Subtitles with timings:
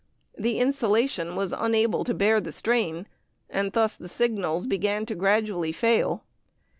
[0.35, 3.05] The insulation was unable to bear the strain,
[3.51, 6.23] and thus the signals began to gradually fail.